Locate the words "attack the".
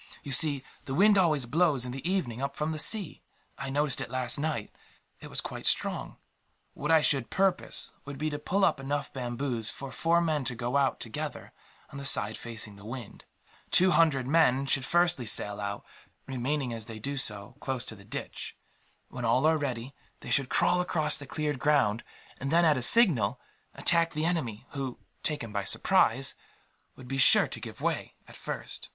23.75-24.25